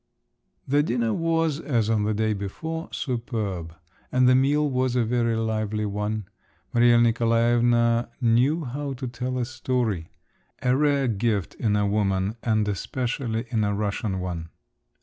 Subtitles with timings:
[0.67, 3.75] The dinner was, as on the day before, superb,
[4.11, 6.25] and the meal was a very lively one.
[6.73, 10.09] Maria Nikolaevna knew how to tell a story…
[10.63, 14.49] a rare gift in a woman, and especially in a Russian one!